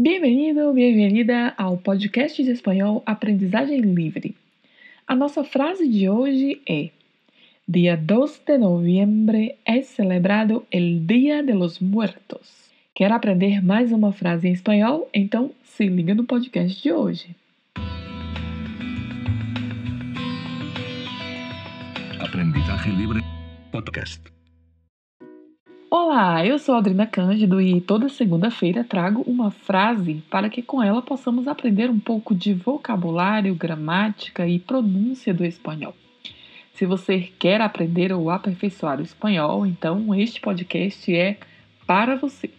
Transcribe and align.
Bem-vindo, 0.00 0.72
bem-vinda 0.74 1.52
ao 1.58 1.76
podcast 1.76 2.40
de 2.40 2.52
espanhol 2.52 3.02
Aprendizagem 3.04 3.80
Livre. 3.80 4.36
A 5.04 5.16
nossa 5.16 5.42
frase 5.42 5.88
de 5.88 6.08
hoje 6.08 6.62
é: 6.68 6.90
Dia 7.66 7.96
2 7.96 8.42
de 8.46 8.58
noviembre 8.58 9.56
é 9.64 9.82
celebrado 9.82 10.64
el 10.70 11.00
Dia 11.04 11.42
de 11.42 11.52
los 11.52 11.80
Muertos. 11.80 12.70
Quer 12.94 13.10
aprender 13.10 13.60
mais 13.60 13.90
uma 13.90 14.12
frase 14.12 14.46
em 14.46 14.52
espanhol? 14.52 15.10
Então 15.12 15.50
se 15.64 15.88
liga 15.88 16.14
no 16.14 16.22
podcast 16.22 16.80
de 16.80 16.92
hoje. 16.92 17.34
Aprendizagem 22.20 22.94
Livre 22.94 23.20
Podcast. 23.72 24.37
Olá, 25.90 26.44
eu 26.44 26.58
sou 26.58 26.74
Adrina 26.74 27.06
Cândido 27.06 27.58
e 27.62 27.80
toda 27.80 28.10
segunda-feira 28.10 28.84
trago 28.84 29.22
uma 29.22 29.50
frase 29.50 30.22
para 30.28 30.50
que 30.50 30.60
com 30.60 30.82
ela 30.82 31.00
possamos 31.00 31.48
aprender 31.48 31.88
um 31.88 31.98
pouco 31.98 32.34
de 32.34 32.52
vocabulário, 32.52 33.54
gramática 33.54 34.46
e 34.46 34.58
pronúncia 34.58 35.32
do 35.32 35.46
espanhol. 35.46 35.96
Se 36.74 36.84
você 36.84 37.30
quer 37.38 37.62
aprender 37.62 38.12
ou 38.12 38.28
aperfeiçoar 38.28 39.00
o 39.00 39.02
espanhol, 39.02 39.64
então 39.64 40.14
este 40.14 40.42
podcast 40.42 41.16
é 41.16 41.38
para 41.86 42.16
você. 42.16 42.50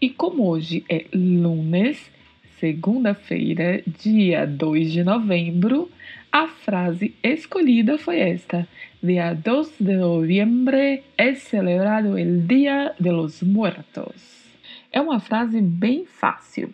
E 0.00 0.10
como 0.10 0.48
hoje 0.48 0.84
é 0.88 1.06
lunes, 1.14 2.10
segunda-feira, 2.58 3.80
dia 3.86 4.44
2 4.44 4.90
de 4.90 5.04
novembro, 5.04 5.88
a 6.32 6.48
frase 6.48 7.14
escolhida 7.22 7.98
foi 7.98 8.18
esta: 8.20 8.66
Dia 9.02 9.34
2 9.34 9.74
de 9.78 9.96
noviembre 9.96 11.02
é 11.18 11.34
celebrado 11.34 12.16
el 12.16 12.46
Dia 12.46 12.94
de 12.98 13.10
los 13.10 13.42
Muertos. 13.42 14.42
É 14.90 14.98
uma 15.00 15.20
frase 15.20 15.60
bem 15.60 16.06
fácil. 16.06 16.72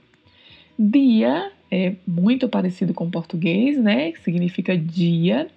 Dia 0.79 1.51
é 1.71 1.97
muito 2.07 2.49
parecido 2.49 2.95
com 2.95 3.07
o 3.07 3.11
português, 3.11 3.77
né? 3.77 4.13
Significa 4.23 4.79
dia. 4.79 5.49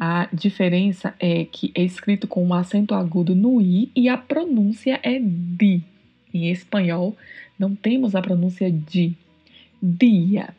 A 0.00 0.28
diferença 0.32 1.14
é 1.18 1.44
que 1.44 1.72
é 1.74 1.82
escrito 1.82 2.26
com 2.26 2.44
um 2.44 2.54
acento 2.54 2.94
agudo 2.94 3.34
no 3.34 3.60
i 3.60 3.90
e 3.94 4.08
a 4.08 4.16
pronúncia 4.16 4.98
é 5.02 5.18
di. 5.20 5.82
Em 6.34 6.50
espanhol, 6.50 7.16
não 7.58 7.74
temos 7.74 8.14
a 8.14 8.22
pronúncia 8.22 8.70
di. 8.70 9.16
Dia. 9.80 10.54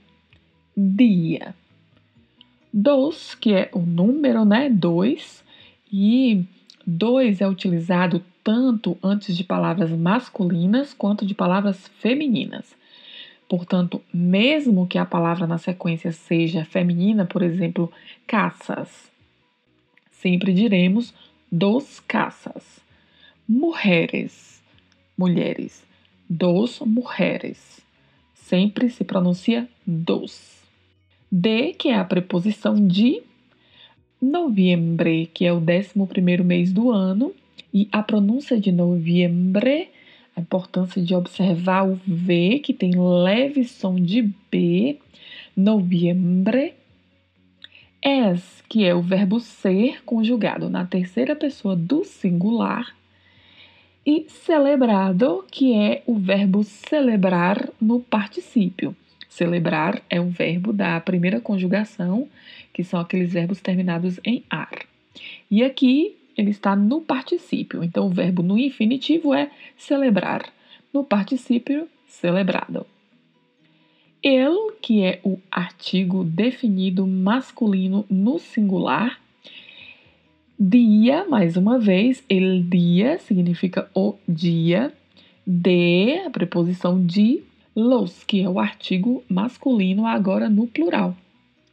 Dia. 0.75 1.53
Dos, 2.81 3.35
que 3.35 3.53
é 3.53 3.69
o 3.73 3.79
número, 3.79 4.45
né? 4.45 4.69
Dois. 4.69 5.43
E 5.91 6.45
dois 6.87 7.41
é 7.41 7.47
utilizado 7.47 8.23
tanto 8.41 8.97
antes 9.03 9.35
de 9.35 9.43
palavras 9.43 9.91
masculinas 9.91 10.93
quanto 10.93 11.25
de 11.25 11.33
palavras 11.33 11.89
femininas. 11.99 12.73
Portanto, 13.49 14.01
mesmo 14.13 14.87
que 14.87 14.97
a 14.97 15.05
palavra 15.05 15.45
na 15.45 15.57
sequência 15.57 16.13
seja 16.13 16.63
feminina, 16.63 17.25
por 17.25 17.41
exemplo, 17.41 17.91
caças, 18.25 19.11
sempre 20.11 20.53
diremos 20.53 21.13
dos 21.51 21.99
caças. 21.99 22.79
Mulheres, 23.45 24.63
mulheres, 25.17 25.83
dos 26.29 26.79
mulheres. 26.79 27.81
Sempre 28.35 28.89
se 28.89 29.03
pronuncia 29.03 29.67
dos. 29.85 30.58
De, 31.31 31.73
que 31.73 31.89
é 31.89 31.95
a 31.95 32.03
preposição 32.03 32.75
de, 32.87 33.21
noviembre, 34.21 35.29
que 35.33 35.45
é 35.45 35.53
o 35.53 35.57
11 35.57 36.43
mês 36.43 36.73
do 36.73 36.91
ano, 36.91 37.33
e 37.73 37.87
a 37.91 38.01
pronúncia 38.01 38.59
de 38.59 38.71
noviembre, 38.71 39.89
a 40.35 40.41
importância 40.41 41.01
de 41.01 41.15
observar 41.15 41.87
o 41.87 41.99
V, 42.05 42.59
que 42.63 42.73
tem 42.73 42.91
leve 42.95 43.63
som 43.63 43.95
de 43.95 44.33
B, 44.51 44.97
noviembre, 45.55 46.73
es, 48.01 48.63
que 48.67 48.85
é 48.85 48.95
o 48.95 49.01
verbo 49.01 49.39
ser 49.39 50.03
conjugado 50.03 50.69
na 50.69 50.85
terceira 50.85 51.35
pessoa 51.35 51.75
do 51.75 52.03
singular, 52.03 52.95
e 54.05 54.25
celebrado, 54.29 55.45
que 55.51 55.73
é 55.75 56.01
o 56.07 56.15
verbo 56.15 56.63
celebrar 56.63 57.69
no 57.79 57.99
particípio. 57.99 58.95
Celebrar 59.29 60.01
é 60.09 60.19
um 60.19 60.29
verbo 60.29 60.73
da 60.73 60.99
primeira 60.99 61.39
conjugação, 61.39 62.27
que 62.73 62.83
são 62.83 62.99
aqueles 62.99 63.31
verbos 63.31 63.61
terminados 63.61 64.19
em 64.25 64.43
ar. 64.49 64.79
E 65.49 65.63
aqui 65.63 66.15
ele 66.35 66.49
está 66.49 66.75
no 66.75 66.99
particípio. 66.99 67.83
Então 67.83 68.07
o 68.07 68.09
verbo 68.09 68.41
no 68.41 68.57
infinitivo 68.57 69.33
é 69.33 69.51
celebrar, 69.77 70.51
no 70.91 71.03
particípio 71.03 71.87
celebrado. 72.07 72.85
El, 74.21 74.73
que 74.81 75.03
é 75.03 75.19
o 75.23 75.37
artigo 75.49 76.23
definido 76.23 77.07
masculino 77.07 78.05
no 78.09 78.39
singular. 78.39 79.19
Dia, 80.59 81.25
mais 81.29 81.55
uma 81.55 81.79
vez, 81.79 82.21
el 82.29 82.63
dia 82.63 83.17
significa 83.19 83.89
o 83.93 84.15
dia. 84.27 84.91
De, 85.51 86.21
a 86.27 86.29
preposição 86.29 87.03
de, 87.03 87.41
los, 87.75 88.23
que 88.23 88.41
é 88.41 88.49
o 88.49 88.59
artigo 88.59 89.23
masculino 89.29 90.05
agora 90.05 90.49
no 90.49 90.67
plural. 90.67 91.15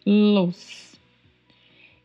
Los. 0.04 0.94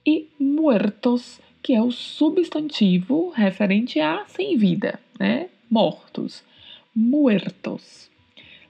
E 0.06 0.28
muertos, 0.40 1.40
que 1.62 1.74
é 1.74 1.82
o 1.82 1.92
substantivo 1.92 3.30
referente 3.30 4.00
a 4.00 4.26
sem 4.28 4.58
vida, 4.58 5.00
né? 5.20 5.50
Mortos. 5.70 6.44
Muertos. 6.96 8.10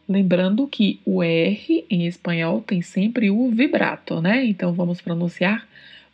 Lembrando 0.08 0.68
que 0.68 1.00
o 1.06 1.24
R 1.24 1.86
em 1.90 2.06
espanhol 2.06 2.62
tem 2.62 2.82
sempre 2.82 3.32
o 3.32 3.50
vibrato, 3.50 4.20
né? 4.20 4.44
Então 4.44 4.74
vamos 4.74 5.02
pronunciar 5.02 5.66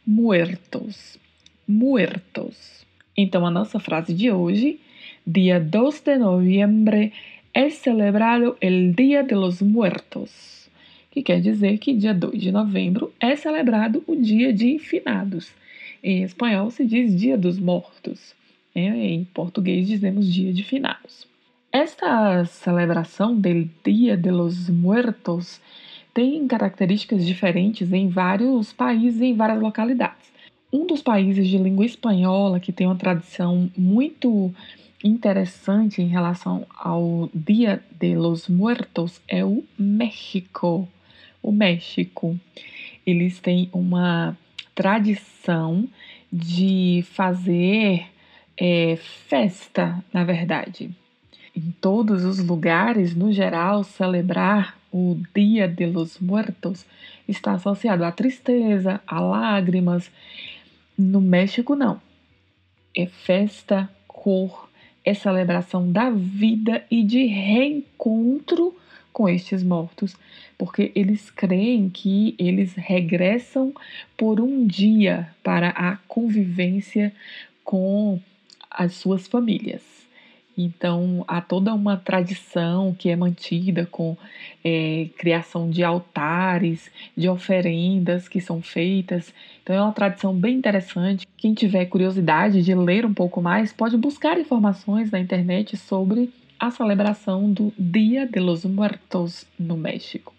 muertos. 0.05 1.17
Muertos. 1.67 2.85
Então 3.17 3.45
a 3.45 3.49
nossa 3.49 3.79
frase 3.79 4.13
de 4.13 4.31
hoje, 4.31 4.79
dia 5.25 5.59
2 5.59 6.01
de 6.01 6.17
noviembre 6.17 7.11
é 7.57 7.71
celebrado 7.71 8.55
el 8.61 8.93
Dia 8.95 9.23
de 9.23 9.33
los 9.33 9.63
Muertos, 9.63 10.69
que 11.09 11.23
quer 11.23 11.41
dizer 11.41 11.79
que 11.79 11.91
dia 11.91 12.13
2 12.13 12.39
de 12.39 12.51
novembro 12.51 13.11
é 13.19 13.35
celebrado 13.35 14.03
o 14.05 14.15
Dia 14.15 14.53
de 14.53 14.77
Finados. 14.77 15.51
Em 16.03 16.21
espanhol 16.21 16.69
se 16.69 16.85
diz 16.85 17.19
Dia 17.19 17.35
dos 17.35 17.57
Mortos. 17.57 18.35
Né? 18.75 19.07
Em 19.07 19.23
português 19.23 19.87
dizemos 19.87 20.31
Dia 20.31 20.53
de 20.53 20.63
Finados. 20.63 21.27
Esta 21.71 22.45
celebração 22.45 23.35
del 23.35 23.67
Dia 23.83 24.15
de 24.15 24.29
los 24.29 24.69
Muertos 24.69 25.59
tem 26.13 26.45
características 26.47 27.25
diferentes 27.25 27.91
em 27.91 28.07
vários 28.07 28.71
países 28.71 29.19
e 29.19 29.25
em 29.25 29.35
várias 29.35 29.59
localidades. 29.59 30.31
Um 30.71 30.85
dos 30.85 31.01
países 31.01 31.47
de 31.47 31.57
língua 31.57 31.87
espanhola 31.87 32.59
que 32.59 32.71
tem 32.71 32.85
uma 32.85 32.95
tradição 32.95 33.67
muito 33.75 34.53
interessante 35.03 36.01
em 36.01 36.07
relação 36.07 36.65
ao 36.75 37.29
Dia 37.33 37.83
de 37.99 38.15
los 38.15 38.47
Muertos 38.47 39.21
é 39.27 39.43
o 39.43 39.63
México. 39.77 40.87
O 41.41 41.51
México. 41.51 42.39
Eles 43.05 43.39
têm 43.39 43.69
uma 43.71 44.37
tradição 44.73 45.87
de 46.31 47.03
fazer 47.11 48.05
é, 48.57 48.97
festa, 49.27 50.03
na 50.11 50.23
verdade. 50.23 50.89
Em 51.55 51.73
todos 51.79 52.23
os 52.23 52.39
lugares, 52.39 53.15
no 53.15 53.31
geral, 53.31 53.83
celebrar 53.83 54.77
o 54.91 55.19
Dia 55.33 55.67
de 55.67 55.85
los 55.85 56.19
Muertos 56.19 56.85
está 57.27 57.53
associado 57.53 58.03
à 58.03 58.11
tristeza, 58.11 59.01
a 59.07 59.19
lágrimas. 59.19 60.11
No 60.97 61.21
México, 61.21 61.75
não. 61.75 62.01
É 62.95 63.05
festa, 63.05 63.89
cor, 64.07 64.66
é 65.07 65.13
celebração 65.13 65.89
da 65.89 66.09
vida 66.09 66.83
e 66.91 67.01
de 67.01 67.25
reencontro 67.25 68.75
com 69.13 69.29
estes 69.29 69.63
mortos, 69.63 70.15
porque 70.57 70.91
eles 70.93 71.31
creem 71.31 71.89
que 71.89 72.35
eles 72.37 72.73
regressam 72.75 73.73
por 74.17 74.41
um 74.41 74.67
dia 74.67 75.29
para 75.41 75.69
a 75.69 75.95
convivência 76.09 77.13
com 77.63 78.19
as 78.69 78.95
suas 78.95 79.27
famílias. 79.27 79.96
Então, 80.57 81.23
há 81.27 81.39
toda 81.39 81.71
uma 81.71 81.97
tradição 81.97 82.95
que 82.97 83.09
é 83.09 83.15
mantida 83.15 83.85
com 83.85 84.17
é, 84.63 85.07
criação 85.15 85.69
de 85.69 85.83
altares, 85.83 86.89
de 87.15 87.29
oferendas 87.29 88.27
que 88.27 88.41
são 88.41 88.59
feitas. 88.59 89.31
Então, 89.61 89.75
é 89.75 89.81
uma 89.81 89.91
tradição 89.91 90.33
bem 90.33 90.57
interessante. 90.57 91.27
Quem 91.37 91.53
tiver 91.53 91.85
curiosidade 91.85 92.63
de 92.63 92.73
ler 92.73 93.05
um 93.05 93.13
pouco 93.13 93.39
mais, 93.39 93.71
pode 93.71 93.95
buscar 93.97 94.39
informações 94.39 95.11
na 95.11 95.19
internet 95.19 95.77
sobre 95.77 96.31
a 96.59 96.71
celebração 96.71 97.53
do 97.53 97.71
Dia 97.77 98.25
de 98.25 98.39
los 98.39 98.65
Muertos 98.65 99.45
no 99.59 99.77
México. 99.77 100.33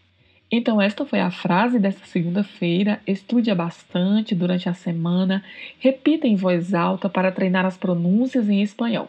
Então, 0.51 0.81
esta 0.81 1.05
foi 1.05 1.21
a 1.21 1.31
frase 1.31 1.79
desta 1.79 2.05
segunda-feira. 2.07 3.01
Estude 3.07 3.55
bastante 3.55 4.35
durante 4.35 4.69
a 4.69 4.75
semana, 4.75 5.45
repita 5.79 6.27
em 6.27 6.35
voz 6.35 6.75
alta 6.75 7.09
para 7.09 7.31
treinar 7.31 7.67
as 7.67 7.77
pronúncias 7.77 8.49
em 8.49 8.63
espanhol. 8.63 9.09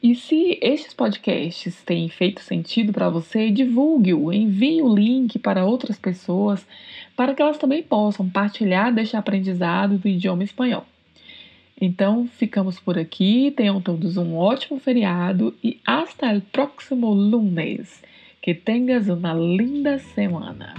E 0.00 0.14
se 0.14 0.58
estes 0.62 0.94
podcasts 0.94 1.82
têm 1.82 2.08
feito 2.08 2.40
sentido 2.40 2.92
para 2.92 3.10
você, 3.10 3.50
divulgue-o, 3.50 4.32
envie 4.32 4.80
o 4.80 4.94
link 4.94 5.38
para 5.40 5.64
outras 5.64 5.98
pessoas, 5.98 6.64
para 7.16 7.34
que 7.34 7.42
elas 7.42 7.58
também 7.58 7.82
possam 7.82 8.28
partilhar 8.28 8.94
deste 8.94 9.16
aprendizado 9.16 9.98
do 9.98 10.06
idioma 10.06 10.44
espanhol. 10.44 10.86
Então, 11.80 12.26
ficamos 12.26 12.78
por 12.78 12.98
aqui. 12.98 13.52
Tenham 13.56 13.80
todos 13.80 14.16
um 14.16 14.36
ótimo 14.36 14.78
feriado 14.80 15.54
e 15.62 15.80
hasta 15.86 16.32
el 16.32 16.40
próximo 16.40 17.12
lunes. 17.12 18.02
Que 18.40 18.54
tenhas 18.54 19.08
uma 19.08 19.32
linda 19.34 19.98
semana. 19.98 20.74